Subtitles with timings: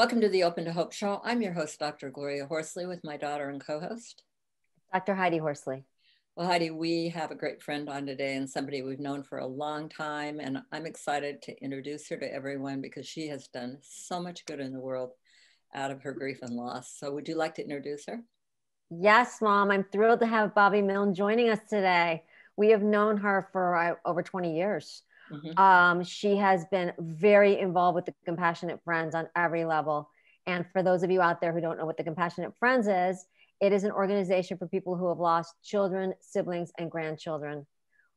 [0.00, 1.20] Welcome to the Open to Hope Show.
[1.24, 2.08] I'm your host, Dr.
[2.08, 4.22] Gloria Horsley, with my daughter and co host,
[4.94, 5.14] Dr.
[5.14, 5.84] Heidi Horsley.
[6.34, 9.46] Well, Heidi, we have a great friend on today and somebody we've known for a
[9.46, 10.40] long time.
[10.40, 14.58] And I'm excited to introduce her to everyone because she has done so much good
[14.58, 15.12] in the world
[15.74, 16.96] out of her grief and loss.
[16.98, 18.22] So, would you like to introduce her?
[18.88, 19.70] Yes, Mom.
[19.70, 22.24] I'm thrilled to have Bobbi Milne joining us today.
[22.56, 25.02] We have known her for uh, over 20 years.
[25.30, 25.58] Mm-hmm.
[25.58, 30.10] Um, she has been very involved with the Compassionate Friends on every level.
[30.46, 33.24] And for those of you out there who don't know what the Compassionate Friends is,
[33.60, 37.66] it is an organization for people who have lost children, siblings, and grandchildren.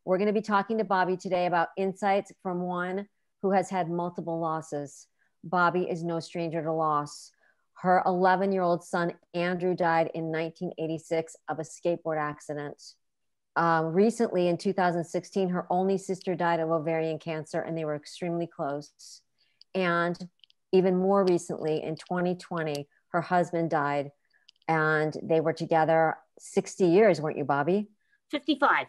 [0.06, 3.08] We're going to be talking to Bobbi today about insights from one
[3.42, 5.08] who has had multiple losses.
[5.48, 7.32] Bobbi is no stranger to loss.
[7.74, 12.82] Her 11 year old son, Andrew, died in 1986 of a skateboard accident.
[13.56, 18.48] Um, recently, in 2016, her only sister died of ovarian cancer, and they were extremely
[18.48, 19.22] close.
[19.76, 20.18] And
[20.72, 24.12] even more recently, in 2020, her husband died
[24.68, 27.88] and they were together 60 years, weren't you, Bobbi?
[28.32, 28.88] 55.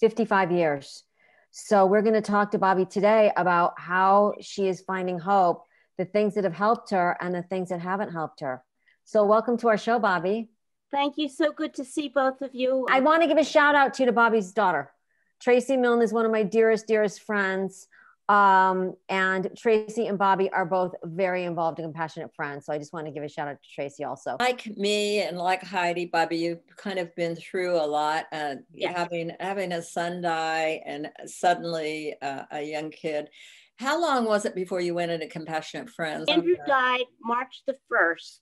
[0.00, 1.04] 55 years.
[1.52, 5.64] So we're going to talk to Bobbi today about how she is finding hope,
[5.98, 8.64] the things that have helped her and the things that haven't helped her.
[9.04, 10.48] So welcome to our show, Bobbi.
[10.92, 11.28] Thank you.
[11.28, 12.86] So good to see both of you.
[12.90, 14.92] I want to give a shout out to, to Bobbi's daughter.
[15.40, 17.88] Tracy Milne is one of my dearest, dearest friends.
[18.28, 22.66] Um, and Tracy and Bobbi are both very involved and compassionate friends.
[22.66, 24.36] So I just want to give a shout out to Tracy also.
[24.38, 28.26] Like me and like Heidi, Bobbi, you've kind of been through a lot.
[28.30, 28.96] Uh, yes.
[28.96, 33.28] Having having a son die and suddenly uh, a young kid.
[33.76, 36.26] How long was it before you went into Compassionate Friends?
[36.28, 38.38] Andrew died March the 1st,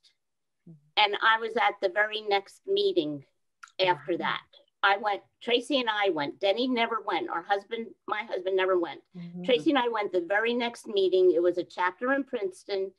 [0.96, 3.24] and I was at the very next meeting
[3.80, 4.40] after that.
[4.82, 6.40] I went, Tracy and I went.
[6.40, 7.28] Denny never went.
[7.28, 9.00] Our husband, my husband never went.
[9.16, 9.44] Mm-hmm.
[9.44, 11.32] Tracy and I went the very next meeting.
[11.34, 12.90] It was a chapter in Princeton.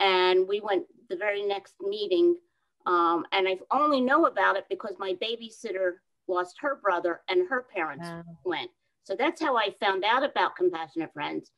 [0.00, 2.36] And we went the very next meeting.
[2.86, 5.94] Um, and I only know about it because my babysitter
[6.26, 8.24] lost her brother and her parents wow.
[8.44, 8.70] went.
[9.04, 11.50] So that's how I found out about Compassionate Friends.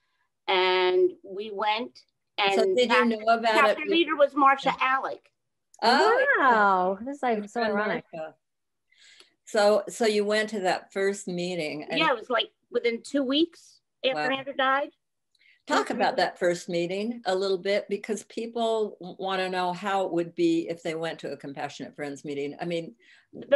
[0.47, 1.99] And we went.
[2.39, 3.77] And so did you know about chapter it?
[3.77, 5.30] Chapter leader was Marsha Alec.
[5.83, 6.99] Oh, wow.
[7.01, 8.05] This is like so ironic.
[8.15, 8.35] Marsha.
[9.47, 11.85] So, so you went to that first meeting.
[11.91, 14.37] And yeah, it was like within two weeks after wow.
[14.37, 14.91] Andrew died.
[15.67, 20.13] Talk about that first meeting a little bit because people want to know how it
[20.13, 22.57] would be if they went to a Compassionate Friends meeting.
[22.61, 22.95] I mean,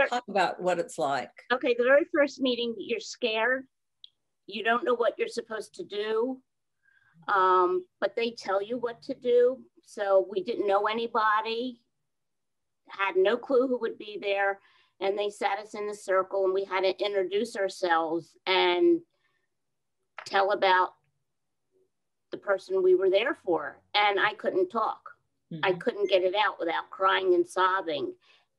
[0.09, 1.31] talk about what it's like.
[1.53, 3.65] Okay, the very first meeting, you're scared.
[4.47, 6.41] You don't know what you're supposed to do,
[7.27, 9.59] um, but they tell you what to do.
[9.83, 11.81] So we didn't know anybody,
[12.99, 14.61] had no clue who would be there
[15.01, 19.01] and they sat us in the circle and we had to introduce ourselves and
[20.25, 20.95] tell about
[22.31, 23.81] the person we were there for.
[23.95, 25.11] And i couldn't talk.
[25.53, 25.65] Mm-hmm.
[25.65, 28.13] i couldn't get it out without crying and sobbing.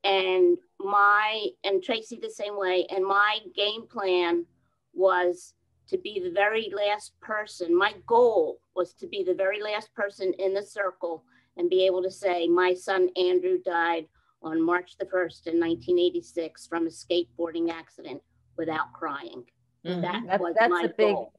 [0.03, 2.85] And my and tracy the same way.
[2.89, 4.45] And my game plan
[4.93, 5.55] was
[5.87, 7.75] to be the very last person.
[7.75, 11.23] My goal was to be the very last person in the circle
[11.57, 14.07] and be able to say my son andrew died
[14.45, 18.21] on March the 1st in 1986 from a skateboarding accident
[18.57, 19.43] without crying.
[19.85, 20.01] Mm-hmm.
[20.01, 21.33] That that's, was that's my a big, goal.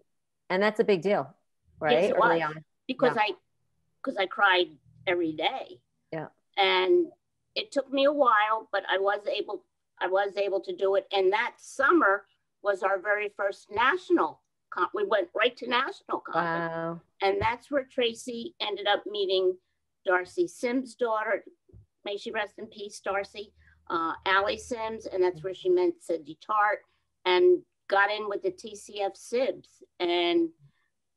[0.51, 1.33] And that's a big deal,
[1.81, 1.93] right?
[1.93, 2.55] Yes, it was.
[2.87, 3.23] Because yeah.
[3.23, 3.31] I
[4.05, 4.67] because I cried
[5.07, 5.81] every day.
[6.13, 6.27] Yeah.
[6.57, 7.07] And
[7.55, 9.65] it took me a while, but I was able
[10.01, 11.07] I was able to do it.
[11.13, 12.25] And that summer
[12.63, 14.41] was our very first national
[14.71, 14.91] comp.
[14.95, 16.73] We went right to national conference.
[16.73, 17.01] Wow.
[17.23, 19.57] And that's where Tracy ended up meeting
[20.07, 21.45] Darcie Sims' daughter,
[22.07, 23.53] may she rest in peace, Darcie,
[23.91, 26.79] uh, Allie Sims, and that's where she met Cindy Tart
[27.27, 27.61] and
[27.91, 29.83] got in with the TCF SIBS.
[30.01, 30.49] And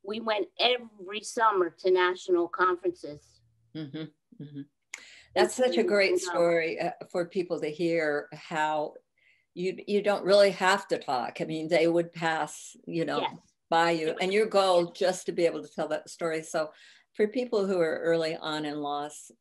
[0.04, 3.22] we went every summer to national conferences.
[3.76, 4.62] Mm-hmm, mm-hmm.
[5.36, 8.94] That's such a great story uh, for people to hear how
[9.54, 11.38] you you don't really have to talk.
[11.40, 13.36] I mean, they would pass, you know, yes.
[13.70, 16.42] by you, and your goal just to be able to tell that story.
[16.42, 16.72] So,
[17.14, 19.32] for people who are early on in loss,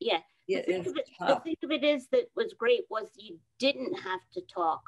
[0.00, 3.94] yeah, the, thing it, the thing of it is that was great was you didn't
[3.94, 4.82] have to talk.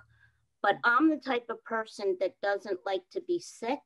[0.62, 3.80] But I'm the type of person that doesn't like to be sick.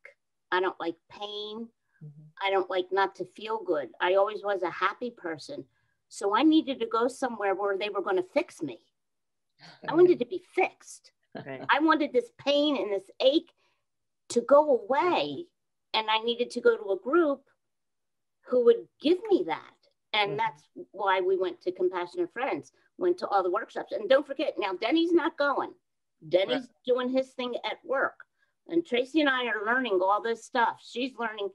[0.50, 1.68] I don't like pain.
[2.02, 2.46] Mm-hmm.
[2.46, 3.88] I don't like not to feel good.
[4.00, 5.64] I always was a happy person.
[6.08, 8.78] So I needed to go somewhere where they were going to fix me.
[9.88, 11.12] I wanted to be fixed.
[11.34, 11.64] Right.
[11.68, 13.50] I wanted this pain and this ache
[14.30, 15.46] to go away.
[15.92, 17.42] And I needed to go to a group
[18.46, 19.73] who would give me that.
[20.14, 20.38] And mm-hmm.
[20.38, 20.62] that's
[20.92, 23.92] why we went to Compassionate Friends, went to all the workshops.
[23.92, 25.72] And don't forget, now Denny's not going.
[26.26, 26.68] Denny's right.
[26.86, 28.14] doing his thing at work.
[28.68, 30.80] And Tracy and I are learning all this stuff.
[30.82, 31.50] She's learning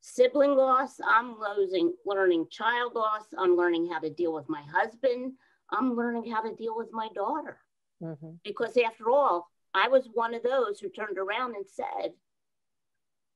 [0.00, 1.00] sibling loss.
[1.06, 3.24] I'm losing, learning child loss.
[3.38, 5.32] I'm learning how to deal with my husband.
[5.70, 7.58] I'm learning how to deal with my daughter.
[8.02, 8.32] Mm-hmm.
[8.44, 12.12] Because after all, I was one of those who turned around and said,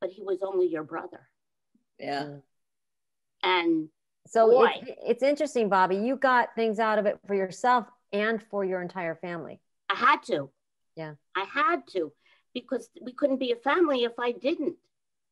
[0.00, 1.28] but he was only your brother.
[1.98, 2.36] Yeah.
[3.42, 3.88] And
[4.26, 6.04] so it's, it's interesting, Bobbi.
[6.04, 9.60] You got things out of it for yourself and for your entire family.
[9.90, 10.50] I had to.
[10.96, 11.14] Yeah.
[11.36, 12.12] I had to
[12.54, 14.76] because we couldn't be a family if I didn't.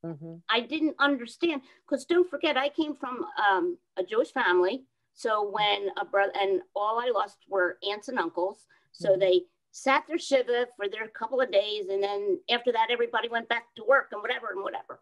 [0.04, 0.36] Mm-hmm.
[0.48, 4.84] I didn't understand because don't forget, I came from um, a Jewish family.
[5.12, 8.66] So when a brother and all I lost were aunts and uncles.
[8.92, 9.20] So mm-hmm.
[9.20, 13.48] they sat their shiva for their couple of days, and then after that, everybody went
[13.48, 15.00] back to work and whatever and whatever.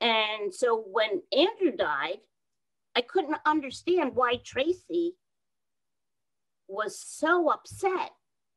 [0.00, 2.18] And so when Andrew died,
[2.96, 5.14] I couldn't understand why Tracy
[6.66, 8.10] was so upset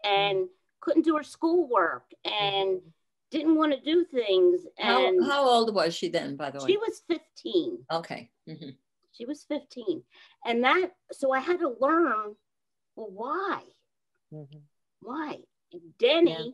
[0.04, 0.46] and mm-hmm.
[0.80, 2.90] couldn't do her schoolwork and mm-hmm.
[3.32, 4.62] didn't want to do things.
[4.78, 6.68] And how, how, old was she then, by the way?
[6.68, 7.80] She was 15.
[7.92, 8.30] Okay.
[8.48, 8.70] Mm-hmm.
[9.12, 10.04] She was 15.
[10.46, 12.36] And that, so I had to learn,
[12.96, 13.62] well, why?
[14.34, 14.60] Mm-hmm.
[15.02, 15.40] Why?
[16.00, 16.52] Denny yeah.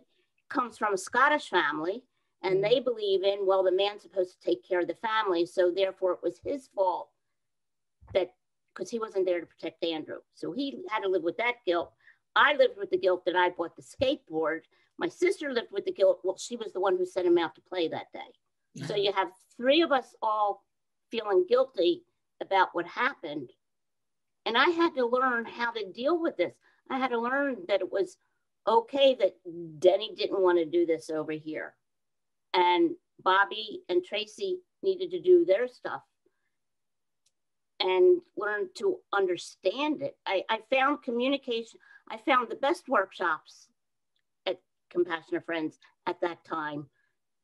[0.49, 2.03] comes from a Scottish family
[2.41, 2.83] and they mm-hmm.
[2.83, 5.45] believe in, well, the man's supposed to take care of the family.
[5.45, 7.09] So therefore it was his fault
[8.75, 10.17] because he wasn't there to protect Andrew.
[10.33, 11.93] So he had to live with that guilt.
[12.35, 14.61] I lived with the guilt that I bought the skateboard.
[14.97, 16.19] My sister lived with the guilt.
[16.23, 18.85] Well, she was the one who sent him out to play that day.
[18.85, 20.63] So you have three of us all
[21.09, 22.03] feeling guilty
[22.41, 23.51] about what happened.
[24.45, 26.53] And I had to learn how to deal with this.
[26.89, 28.17] I had to learn that it was
[28.67, 29.35] okay that
[29.79, 31.73] Denny didn't want to do this over here.
[32.53, 32.91] And
[33.25, 36.01] Bobbi and Tracy needed to do their stuff
[37.79, 40.17] and learn to understand it.
[40.25, 41.79] I, I found communication,
[42.09, 43.67] I found the best workshops
[44.45, 45.77] at Compassionate Friends
[46.07, 46.87] at that time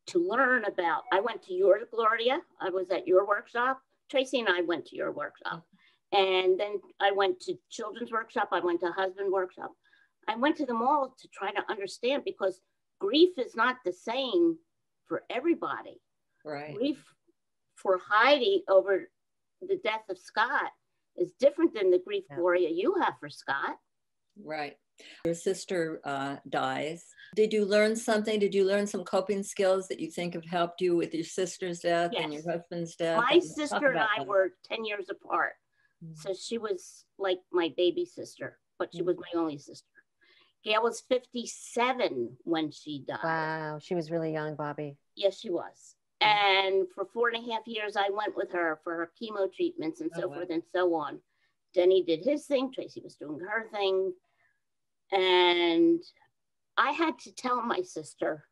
[0.08, 1.04] to learn about.
[1.12, 3.82] I went to your Gloria, I was at your workshop.
[4.10, 5.66] Tracy and I went to your workshop.
[6.12, 9.72] And then I went to children's workshop, I went to husband workshop.
[10.28, 12.62] I went to them all to try to understand because
[13.00, 14.58] grief is not the same
[15.08, 16.00] for everybody.
[16.46, 16.76] Right.
[16.76, 17.04] Grief
[17.76, 19.10] for Heidi over
[19.62, 20.72] the death of Scott
[21.18, 22.38] is different than the grief, yeah.
[22.38, 23.78] Gloria, you have for Scott.
[24.44, 24.78] Right.
[25.26, 27.06] Your sister uh, dies.
[27.36, 28.40] Did you learn something?
[28.40, 31.80] Did you learn some coping skills that you think have helped you with your sister's
[31.80, 32.24] death yes.
[32.24, 33.18] and your husband's death?
[33.18, 34.28] My sister and I that.
[34.28, 35.54] were 10 years apart.
[36.04, 36.16] Mm-hmm.
[36.16, 39.08] So she was like my baby sister, but she mm-hmm.
[39.08, 39.88] was my only sister.
[40.64, 43.20] Gail was 57 when she died.
[43.24, 43.80] Wow.
[43.82, 44.96] She was really young, Bobbi.
[45.16, 45.96] Yes, she was.
[46.22, 50.02] And for four and a half years, I went with her for her chemo treatments
[50.02, 50.36] and so oh, wow.
[50.36, 51.20] forth and so on.
[51.74, 54.14] Denny did his thing, Tracy was doing her thing.
[55.12, 56.02] And
[56.78, 58.46] I had to tell my sister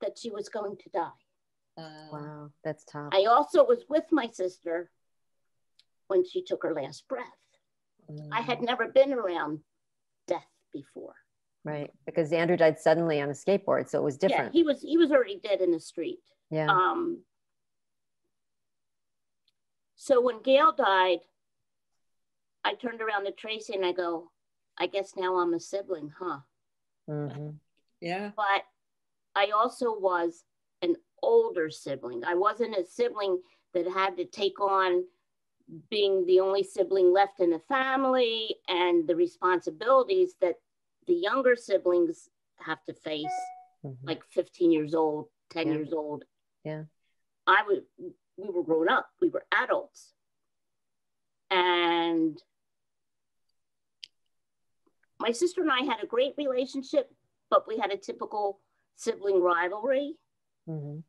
[0.00, 1.08] that she was going to die.
[1.78, 3.10] Uh, wow, that's tough.
[3.12, 4.90] I also was with my sister
[6.08, 7.24] when she took her last breath.
[8.10, 8.28] Mm.
[8.32, 9.60] I had never been around
[10.26, 11.14] death before.
[11.62, 14.54] Right, because Andrew died suddenly on a skateboard, so it was different.
[14.54, 16.20] Yeah, he was he was already dead in the street.
[16.50, 16.68] Yeah.
[16.68, 17.22] Um.
[19.96, 21.18] So when Gail died,
[22.64, 24.30] I turned around to Tracy and I go,
[24.78, 26.38] I guess now I'm a sibling, huh?
[27.08, 27.50] Mm-hmm.
[28.00, 28.30] Yeah.
[28.34, 28.62] But
[29.34, 30.44] I also was
[30.80, 32.24] an older sibling.
[32.24, 33.40] I wasn't a sibling
[33.74, 35.04] that had to take on
[35.90, 40.56] being the only sibling left in the family and the responsibilities that
[41.10, 42.28] the younger siblings
[42.60, 43.26] have to face,
[43.84, 44.06] mm-hmm.
[44.06, 45.74] like 15 years old, 10 yeah.
[45.74, 46.24] years old.
[46.64, 46.84] Yeah.
[47.48, 47.80] I was,
[48.36, 50.12] we were grown up, we were adults.
[51.50, 52.40] And
[55.18, 57.10] my sister and I had a great relationship,
[57.50, 58.60] but we had a typical
[58.94, 60.14] sibling rivalry.
[60.68, 61.00] Mm-hmm.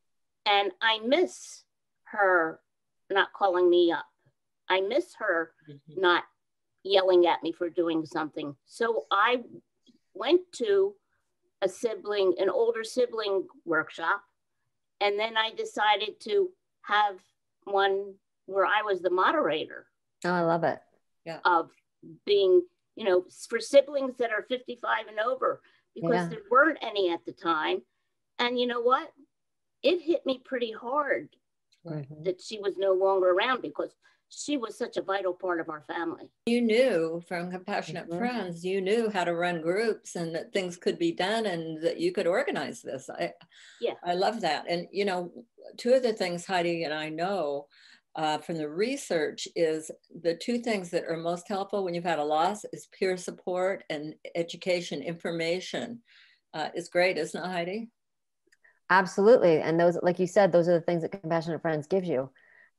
[0.47, 1.63] And I miss
[2.05, 2.59] her
[3.11, 4.05] not calling me up.
[4.67, 6.01] I miss her mm-hmm.
[6.01, 6.23] not
[6.83, 8.55] yelling at me for doing something.
[8.65, 9.43] So I
[10.13, 10.93] went to
[11.61, 14.21] a sibling, an older sibling workshop.
[14.99, 16.49] And then I decided to
[16.83, 17.15] have
[17.65, 18.15] one
[18.45, 19.87] where I was the moderator.
[20.25, 20.79] Oh, I love it.
[21.25, 21.39] Yeah.
[21.45, 21.69] Of
[22.25, 22.61] being,
[22.95, 25.61] you know, for siblings that are 55 and over,
[25.95, 26.27] because yeah.
[26.27, 27.81] there weren't any at the time.
[28.39, 29.11] And you know what?
[29.83, 31.29] It hit me pretty hard
[31.85, 32.23] mm-hmm.
[32.23, 33.91] that she was no longer around because
[34.31, 36.29] she was such a vital part of our family.
[36.45, 38.17] You knew from Compassionate mm-hmm.
[38.17, 41.99] Friends, you knew how to run groups and that things could be done and that
[41.99, 43.09] you could organize this.
[43.09, 43.33] I,
[43.81, 44.65] yeah, I love that.
[44.69, 45.31] And you know,
[45.77, 47.67] two of the things Heidi and I know
[48.15, 52.19] uh, from the research is the two things that are most helpful when you've had
[52.19, 55.99] a loss is peer support and education information.
[56.53, 57.89] Uh, is great, isn't it, Heidi?
[58.89, 59.61] Absolutely.
[59.61, 62.29] And those, like you said, those are the things that Compassionate Friends gives you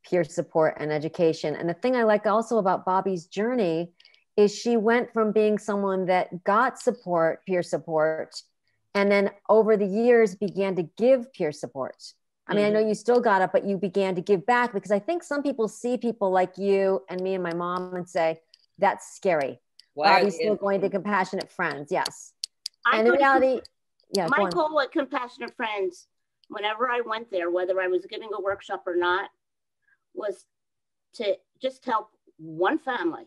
[0.08, 1.54] peer support and education.
[1.54, 3.92] And the thing I like also about Bobbi's journey
[4.36, 8.34] is she went from being someone that got support, peer support,
[8.94, 11.96] and then over the years began to give peer support.
[12.46, 12.68] I mean, mm-hmm.
[12.68, 12.88] I know mm-hmm.
[12.88, 15.68] you still got it, but you began to give back because I think some people
[15.68, 18.40] see people like you and me and my mom and say,
[18.78, 19.60] that's scary.
[19.94, 21.92] Why Bobbi's still going to compassionate friends.
[21.92, 22.32] Yes.
[22.84, 23.60] I and in reality,
[24.14, 24.26] yeah.
[24.28, 26.06] My goal at Compassionate Friends,
[26.48, 29.30] whenever I went there, whether I was giving a workshop or not,
[30.14, 30.44] was
[31.14, 33.24] to just help one family.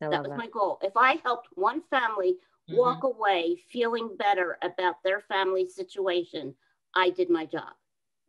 [0.00, 0.38] That was that.
[0.38, 0.78] my goal.
[0.82, 2.36] If I helped one family
[2.70, 2.76] mm-hmm.
[2.76, 6.54] walk away feeling better about their family situation,
[6.94, 7.72] I did my job.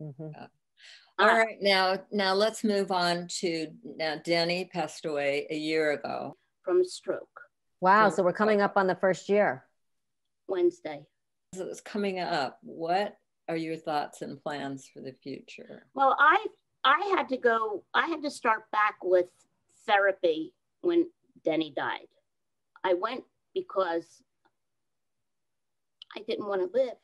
[0.01, 0.29] Mm-hmm.
[0.39, 0.48] Uh,
[1.19, 4.15] all right, now now let's move on to now.
[4.24, 7.41] Denny passed away a year ago from a stroke.
[7.81, 9.65] Wow, so we're coming up on the first year.
[10.48, 11.05] Wednesday.
[11.55, 12.60] So it's coming up.
[12.62, 13.17] What
[13.50, 15.88] are your thoughts and plans for the future?
[15.93, 16.46] Well, I
[16.83, 19.29] I had to go, I had to start back with
[19.86, 21.07] therapy when
[21.43, 22.07] Denny died.
[22.83, 24.24] I went because
[26.15, 26.95] I didn't want to live.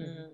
[0.00, 0.28] Mm.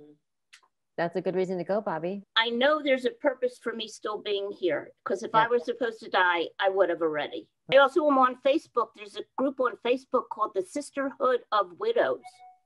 [0.96, 2.22] That's a good reason to go, Bobbi.
[2.36, 5.44] I know there's a purpose for me still being here because if yeah.
[5.44, 7.48] I were supposed to die, I would have already.
[7.72, 8.88] I also am on Facebook.
[8.96, 12.20] There's a group on Facebook called the Sisterhood of Widows.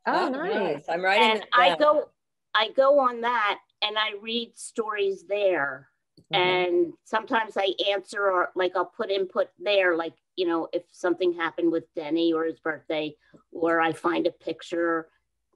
[0.06, 0.84] Oh, oh nice.
[0.88, 1.30] I'm writing.
[1.30, 2.10] And I go,
[2.54, 5.88] I go on that and I read stories there
[6.20, 6.34] Mm-hmm.
[6.34, 11.32] And sometimes I answer or like I'll put input there, like, you know, if something
[11.32, 13.14] happened with Denny or his birthday,
[13.52, 15.08] or I find a picture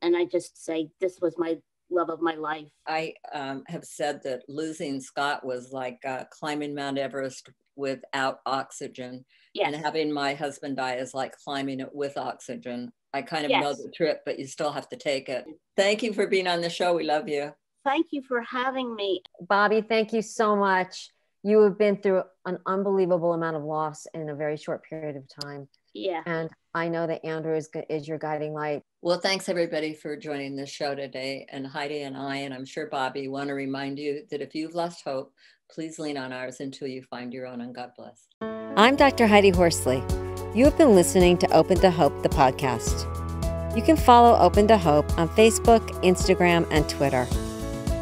[0.02, 1.58] and I just say, this was my
[1.90, 2.68] love of my life.
[2.86, 9.24] I um, have said that losing Scott was like uh, climbing Mount Everest without oxygen.
[9.54, 9.72] Yes.
[9.72, 12.92] And having my husband die is like climbing it with oxygen.
[13.14, 13.62] I kind of yes.
[13.62, 15.46] know the trip, but you still have to take it.
[15.76, 16.94] Thank you for being on the show.
[16.94, 17.52] We love you.
[17.88, 19.22] Thank you for having me.
[19.42, 21.08] Bobbi, thank you so much.
[21.42, 25.26] You have been through an unbelievable amount of loss in a very short period of
[25.42, 25.68] time.
[25.94, 26.20] Yeah.
[26.26, 28.82] And I know that Andrew is, is your guiding light.
[29.00, 31.46] Well, thanks everybody for joining this show today.
[31.50, 34.74] And Heidi and I, and I'm sure Bobbi, want to remind you that if you've
[34.74, 35.32] lost hope,
[35.70, 37.62] please lean on ours until you find your own.
[37.62, 38.26] And God bless.
[38.42, 39.26] I'm Dr.
[39.26, 40.02] Heidi Horsley.
[40.54, 43.06] You have been listening to Open to Hope, the podcast.
[43.74, 47.26] You can follow Open to Hope on Facebook, Instagram, and Twitter.